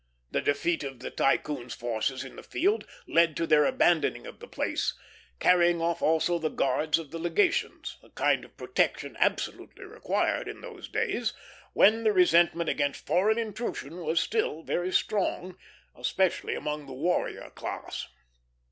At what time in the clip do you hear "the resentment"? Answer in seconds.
12.03-12.67